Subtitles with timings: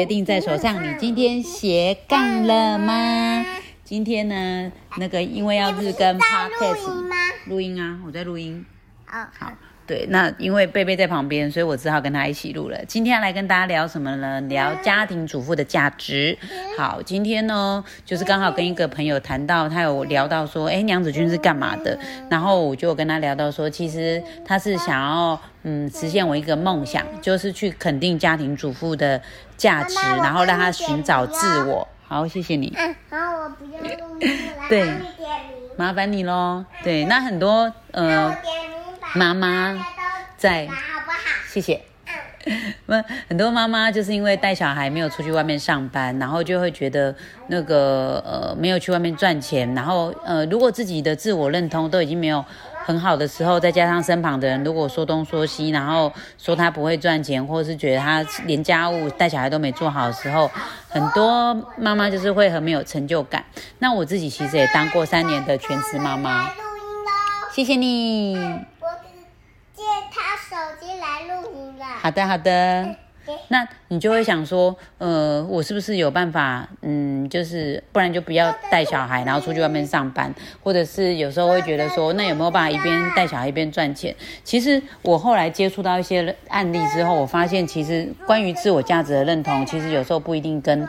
[0.00, 0.82] 决定在手上。
[0.82, 3.44] 你今天斜杠了吗？
[3.84, 7.04] 今天呢，那个因为要日更 podcast
[7.44, 8.64] 录音啊，我在录音。
[9.06, 9.52] 哦，好，
[9.90, 12.78] 对，那因为贝贝在旁边，所以我只好跟他一起录了。
[12.86, 14.40] 今天要来跟大家聊什么呢？
[14.42, 16.38] 聊家庭主妇的价值。
[16.78, 21.98] 好，今天呢，就是刚好跟一个朋友谈到，他有聊到说，哎，娘子军是干嘛的？
[22.30, 29.20] 然后我就跟他聊到说，其实他是想要，嗯，实现我一个梦想，就是去肯定家庭主妇的
[29.56, 31.88] 价值，然后让他寻找自哦我。
[32.06, 32.72] 好，谢谢你。
[32.76, 34.88] 嗯，然后我不要录音了，对。
[35.76, 36.64] 麻烦你喽。
[36.84, 38.32] 对，那很多嗯
[39.16, 39.86] 妈妈
[40.36, 41.18] 在好不好？
[41.48, 41.80] 谢谢。
[42.46, 47.14] 嗯， 那很多妈妈就是因为带小孩没有出去外面上班，然后就会觉得
[47.48, 52.42] 那个呃没有去外面赚钱，然后呃如果自己的自我认同都已经没有
[52.86, 60.50] 很好的时候，再加上身旁的人如果说东说西，然后说他不会赚钱，或者是觉得他连家务带小孩都没做好的时候，
[60.88, 63.44] 很多妈妈就是会很没有成就感。
[63.80, 66.50] 那我自己其实也当过三年的全职妈妈。
[67.52, 68.69] 谢谢你。
[70.10, 71.84] 他手机来录音了。
[72.00, 72.96] 好的，好的。
[73.46, 84.12] 那你就会想说，呃，我是不是有办法，嗯，就是不然就不要带小孩，然后出去外面上班，或者是有时候会觉得说，那有没有办法一边带小孩一边赚钱？
[84.42, 90.88] 其实我后来接触到一些案例之后，我发现其实关于自我价值的认同，其实有时候不一定跟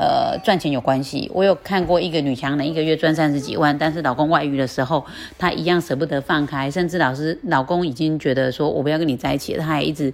[0.00, 1.30] 呃赚钱有关系。
[1.34, 5.04] 我有看过一个女强人一个月赚三十几万，但是老公外遇的时候，
[5.38, 10.10] 她一样舍不得放开，甚至老师老公已经觉得说我不要跟你在一起，她还一直。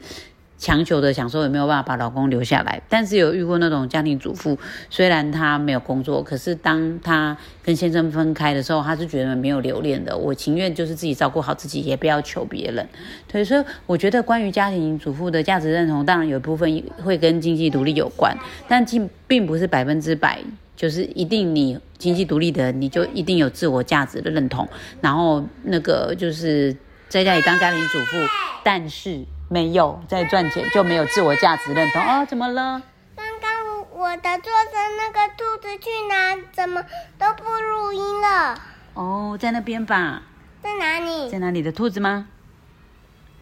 [0.59, 10.17] 强求的想说有没有办法把老公留下来，但是有遇过那种家庭主妇，虽然她没有工作，可是当她跟先生分开的时候，她是觉得没有留恋的。
[10.17, 12.89] 我情愿就是自己照顾好自己，也不要求别人。
[13.31, 18.37] 对，所以我觉得关于家庭主妇的价值认同，当然有一部分会跟经济独立有关，
[18.67, 20.41] 但并并不是百分之百。
[20.77, 24.69] 就是一定你经济独立的，你就一定有自我价值的认同，
[25.01, 26.77] 然后那个就是
[27.09, 28.19] 在家里当家庭主妇，
[28.63, 32.83] 但是没有在赚钱就没有自我价值认同哦，怎么了？
[33.15, 36.37] 刚刚我的坐着那个兔子去哪？
[36.53, 36.85] 怎么
[37.19, 38.59] 都不录音了？
[38.95, 40.23] 哦，在那边吧，
[40.63, 41.31] 在哪里？
[41.31, 42.27] 在哪里的兔子吗？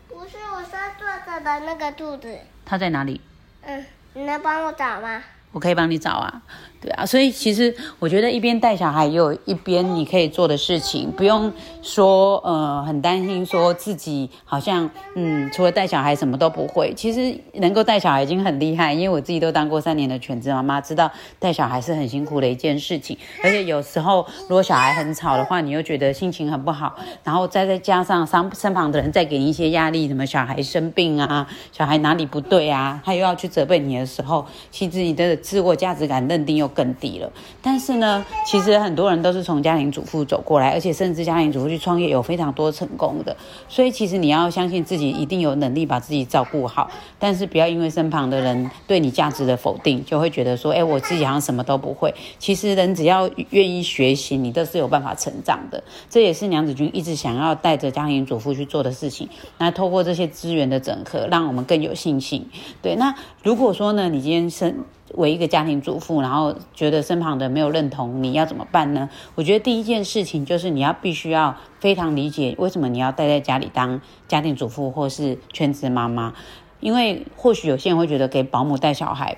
[0.09, 2.38] 不是，我说坐着的那个兔子。
[2.66, 3.21] 它在哪里？
[3.62, 5.22] 嗯，你能帮我找吗？
[5.53, 6.42] 我可以帮你找啊，
[6.84, 11.50] 对啊，所以其实我觉得一边带小孩，也有一边你可以做的事情，不用
[11.81, 16.93] 说呃很担心说自己好像嗯除了带小孩什么都不会。
[16.95, 23.16] 其实能够带小孩已经很厉害，因为我自己都当过三年的全职妈妈，知道带小孩是很辛苦的一件事情。
[23.43, 37.33] 而且有时候如果小孩很吵的话，你又觉得心情很不好，然后再再加上身身旁的人再给你一些压力，什么小孩生病啊，小孩哪里不对啊，他又要去责备你的时候，其实你的自我价值感认定又更低了。
[37.62, 43.35] 但是呢，其实很多人都是从家庭主妇走过来，而且甚至家庭主妇去创业有非常多成功的。
[43.69, 52.13] 所以其实你要相信自己一定有能力把自己照顾好，但是不要因为身旁的人对你价值的否定，就会觉得说，哎，我自己好像什么都不会。
[52.39, 55.83] 其实人只要愿意学习，你都是有办法成长的。
[56.11, 59.29] 这也是娘子军一直想要带着家庭主妇去做的事情。
[59.59, 62.49] 那透过这些资源的整合，让我们更有信心。
[62.83, 69.09] 对，那如果说呢，你今天身为一个家庭主妇，然后觉得身旁的没有认同，你要怎么办呢？
[69.34, 76.34] 我觉得第一件事情就是你要必须要非常理解为什么你要待在家里当家庭主妇或是全职妈妈，
[76.81, 79.37] 因为或许有些人会觉得给保姆带小孩。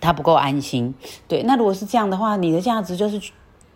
[0.00, 0.94] 他不够安心，
[1.28, 1.42] 对。
[1.42, 3.20] 那如果是这样的话，你的价值就是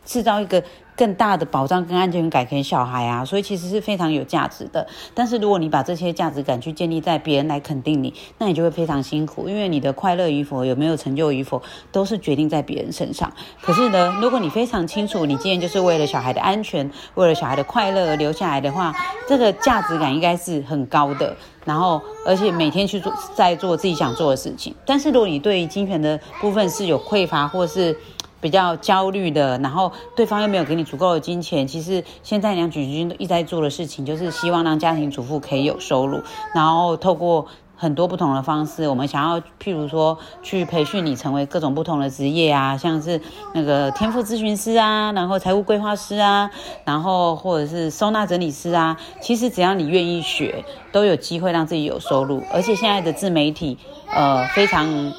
[0.07, 0.63] 制造一个
[0.97, 4.87] 更大的保障跟安全感给小孩啊，所以其实是非常有价值的。
[5.13, 11.61] 但是如果你把这些价值感去建立在别人来肯定你，那你就会非常辛苦，因为你的快乐与否、有没有成就与否，
[11.93, 13.31] 都是决定在别人身上。
[13.61, 18.95] 可是呢，如果你非常清楚，你今天就是为了小孩的安全，为了小孩的快乐而留下来的话，
[19.29, 21.37] 这个价值感应该是很高的。
[21.67, 24.73] 然后，而且每天去做，在做自己想做的事情。
[24.87, 27.99] 但是如果你对于金钱的部分是有匮乏，或是
[28.41, 36.21] 比较焦虑的，然后对方又没有给你足够的金钱，其实现在梁举军一直在做的事情，就是希望让家庭主妇可以有收入，
[36.55, 37.47] 然后透过。
[37.79, 43.21] 很多不同的方式，我们想要，譬如说去培训你成为各种不同的职业啊，像是
[43.53, 46.51] 那个天赋咨询师啊，然后财务规划师啊，
[46.87, 52.43] 然后或者是收纳整理师啊，其实只要你愿意学，都有机会让自己有收入。
[52.51, 53.77] 而且现在的自媒体，
[54.11, 55.13] 呃，非常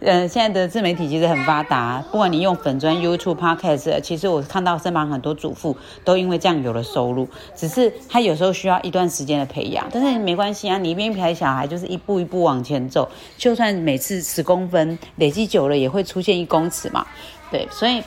[0.00, 7.26] 呃，现在的自媒体其实很发达，不管你用粉砖、YouTube、Podcast，其实我看到身旁很多主妇都因为这样有了收入，
[7.56, 13.08] 只是他有时候需要一段时间的培养，但是没关系啊，你一边陪小孩就是一步一步往前走，
[13.38, 17.06] 就算每次十公分累积久了，也会出现一公尺嘛，
[17.50, 18.02] 对，所以。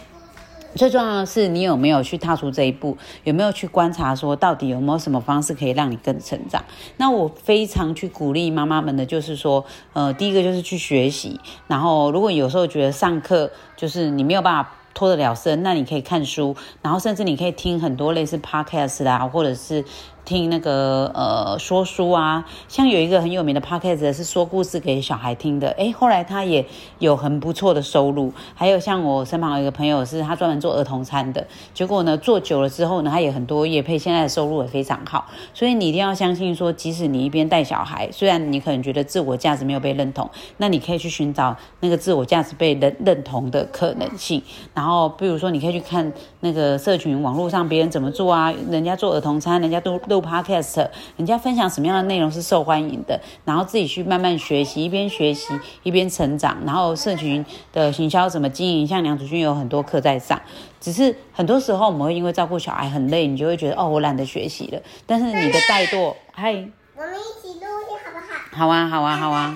[0.77, 2.95] 最重要的是，你有没有去踏出这一步？
[3.23, 6.63] 有没有去观察，说到底有没有什么方式可以让你更成长？
[6.97, 11.39] 那我非常去鼓励妈妈们的，就是说，呃，第一个就是去学习。
[11.67, 19.83] 然后，如果有时候觉得上课就是你没有办法脱得了身，那你可以看书，然后甚至你可以听很多类似 podcast 啊，或者是。
[20.27, 26.65] 听那个呃说书啊，像有一个很有名的 podcast 是说故事给小孩听的，诶，后来他也
[26.99, 28.33] 有很不错的收入。
[28.53, 35.27] 还有像我身旁有一个朋友，是他专门做儿童餐的，结果呢做久了之后呢，他也很多业配，现在的收入也非常好。
[35.53, 44.43] 所以你一定要相信说，即使你一边带小孩，虽然你可能觉得自我价值没有被认同，那你可以去寻找那个自我价值被认认同的可能性。
[44.73, 50.16] 然后比如说你可以去看那个社群网络上别人怎么做啊，人家做儿童餐，人家都都。
[50.21, 56.57] Podcast，人家分享什么样的内容是受欢迎的，然后自己去慢慢学习，一边学习一边成长。
[56.65, 60.41] 然后社群的行销怎么经营，像梁祖君有很多课在上。
[60.79, 64.79] 只是很多时候我们会因为照顾小孩很累，你就会觉得哦，我懒得学习了。
[65.05, 66.51] 但是你的怠惰，嗨，
[66.95, 68.67] 我们一起录音好不好？
[68.67, 69.55] 好啊，好啊，好啊。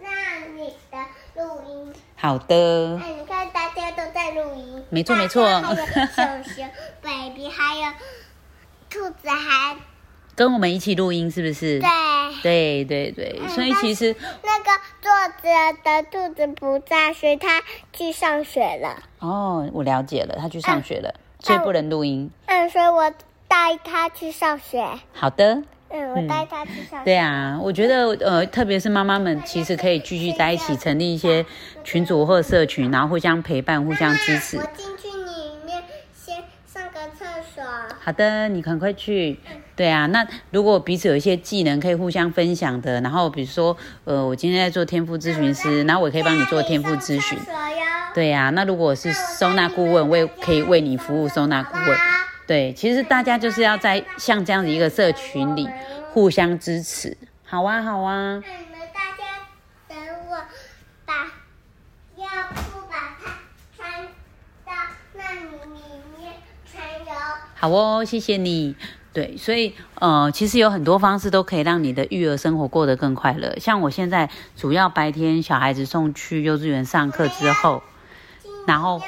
[0.00, 0.08] 那
[0.56, 0.98] 你的
[1.36, 1.92] 录音。
[2.16, 3.00] 好的。
[3.02, 4.82] 哎，你看大家都在录音。
[4.90, 5.46] 没错，没错。
[5.46, 6.68] 还有熊熊
[7.00, 7.92] baby，还有
[8.90, 9.76] 兔子，还。
[10.36, 11.80] 跟我们一起录音是不是？
[11.80, 14.70] 对，对对对，所以其实那个
[15.02, 19.02] 坐着的兔子不在，所以他去上学了。
[19.18, 22.30] 哦，我了解了，他去上学了，所以不能录音。
[22.46, 23.12] 嗯，所以我
[23.48, 24.82] 带他去上学。
[25.12, 25.62] 好的。
[25.92, 27.04] 嗯，我带他去上学。
[27.04, 31.44] 对啊，我觉得呃，特别是妈妈们，其实可以继续在一起成立一些
[31.84, 35.82] 群组或社群，然后互相陪伴、互相支持去里面
[36.14, 37.64] 先上个厕所。
[38.10, 39.38] 好的，你赶快去。
[39.76, 47.38] 对啊，那如果彼此有一些技能可以互相分享的，然后比如说，呃，我今天在做天赋咨询师，然后我可以帮你做天赋咨询。
[48.12, 51.98] 对呀，那如果是收纳顾问，我也可以为你服务收纳顾问。
[52.48, 55.68] 对，其实大家就是要在像这样子一个社群里
[56.12, 57.16] 互相支持。
[57.44, 58.42] 好啊，好啊。
[58.44, 59.22] 那你们大家
[59.86, 59.96] 等
[60.28, 60.36] 我
[61.06, 61.14] 把
[62.16, 62.26] 药
[62.56, 63.38] 布把它
[63.76, 64.04] 穿
[64.66, 64.72] 到
[65.14, 65.40] 那里
[66.18, 66.32] 面
[66.68, 67.49] 穿油。
[67.60, 68.74] 好哦，谢谢你。
[69.12, 73.54] 对，所以呃，其实有很多方式都可以让你的育儿生活过得更快乐。
[73.58, 77.82] 像我现在主要白天小孩子送去幼稚园上课之后，
[78.66, 78.98] 然后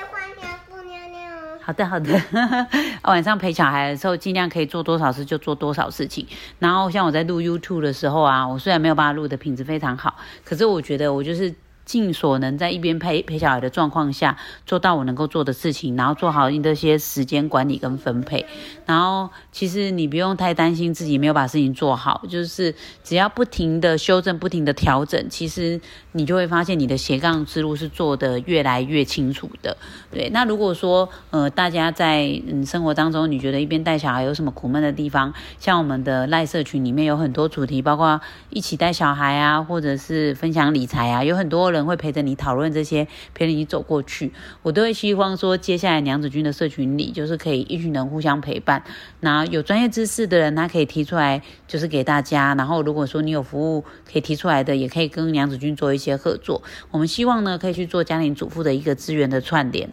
[1.63, 2.21] 好的好的，
[3.05, 6.27] 晚上陪小孩的时候尽量可以做多少事就做多少事情。
[6.59, 11.55] 然后像我在录 YouTube 的时候啊，我虽然没有办法录的品质非常好，可是我觉得我就是。
[11.85, 18.47] 尽所能在一边陪陪小孩的状况下，做到我能够做的事情，然后做好你这些时间管理跟分配。
[18.87, 25.81] 然后其实你不用太担心自己没有把事情做好，就是只要不停的修正、不停的调整，其实
[26.13, 29.77] 你就会发现你的斜杠之路是做的越来越清楚的。
[30.11, 38.21] 对，那如果说呃大家在嗯生活当中，你觉得一边带小孩有什么苦闷的地方，像我们的赖社群里面有很多主题，包括
[38.51, 41.72] 一起带小孩啊，或者是分享理财啊，有很多。
[41.73, 44.33] 人会陪着你讨论这些，陪着你走过去。
[44.63, 48.85] 我都会希望说，接下来娘子军的社群里，就是可以一群人互相陪伴。
[49.21, 52.55] 那有专业知识的人，他可以提出来，就是给大家。
[52.55, 56.63] 然后如果说你有服务可以提出来的，也可以跟娘子军做一些合作。
[56.91, 59.91] 我们希望呢，可以去做家庭主妇的一个资源的串联。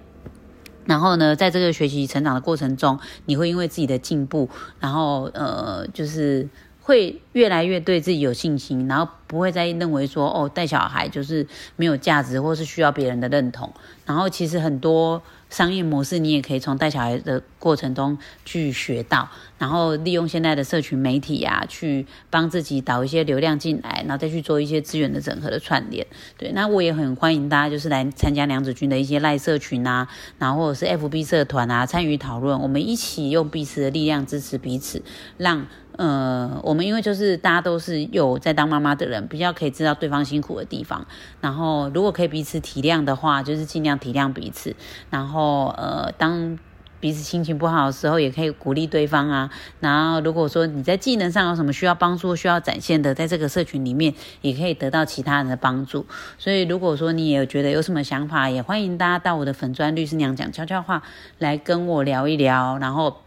[0.85, 4.49] 然后呢，在这个学习成长的过程中，你会因为自己的进步，
[4.79, 6.47] 然后呃，就是。
[6.89, 13.71] 会越来越对自己有信心，然后不会再认为说哦带小孩就是没有价值，或是需要别人的认同。
[14.07, 19.29] 然后其实很多商业模式你也可以从带小孩的过程中去学到，
[19.59, 26.07] 然后利用现在的社群媒体啊，去帮自己导一些流量进来，然后再去做一些资源的整合的串联。
[26.39, 30.07] 对，那我也很欢迎大家就是来参加梁子君的一些赖社群啊，
[30.39, 35.03] 然后或者是 FB 社团啊，参与讨论，我们一起用彼此的力量支持彼此，
[35.37, 35.67] 让。
[35.99, 41.05] 呃，我们因为就是大家都是有在当妈妈的人，比较可以知道对方辛苦的地方。
[41.41, 44.73] 然后如果可以彼此体谅的话，就是尽量体谅彼此。
[45.09, 46.57] 然后呃，当
[47.01, 49.49] 彼此心情不好的时候，也可以鼓励对方啊。
[49.81, 56.05] 然后如果说你在技能上有什么需要帮助、需要展现的，在这个社群里面也可以得到其他人的帮助。
[56.37, 61.03] 所以如果说你也觉得有什么想法，也欢迎大家到我的粉砖律师娘讲悄悄话
[61.39, 62.77] 来跟我聊一聊。
[62.77, 63.17] 然后。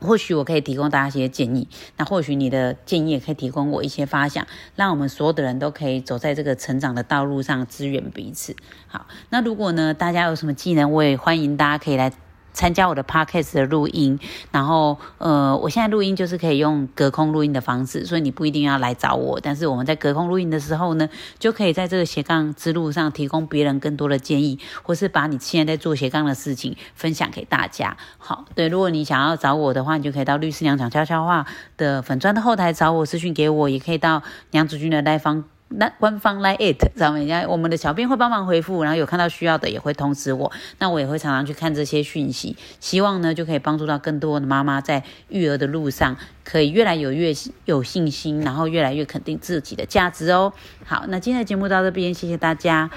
[0.00, 8.54] 或许我可以提供大家一些建议，那或许你的建议也可以提供我一些发想，让我们所有的人都可以走在这个成长的道路上，支援彼此。
[8.86, 12.12] 好，那如果呢，大家有什么技能，我也欢迎大家可以来。
[12.56, 14.18] 参加我的 podcast 的录音，
[14.50, 21.06] 然后呃，我现在录音就是可以用隔空录音的方式，所以你不一定要来找我，但是我们在隔空录音的时候呢，
[21.38, 27.94] 就可以在这个斜杠之路上提供别人更多的建议，或是把你现在在做斜杠的事情分享给大家。
[28.16, 31.46] 好，对，如果你想要找我的话，你就可以到律师娘讲悄悄话
[31.76, 34.22] 的粉砖的后台找我私讯给我，也可以到
[34.52, 35.44] 娘子军的赖方。
[35.68, 47.32] 那官方 like it 上面，人家我们的小编会帮忙回复，然后有看到需要的也会通知我，那我也会常常去看这些讯息，希望呢就可以帮助到更多的妈妈在育儿的路上，可以越来有越
[47.64, 50.52] 有信心，然后越来越肯定自己的价值哦。
[50.84, 52.88] 好，那今天的节目到这边，谢谢大家，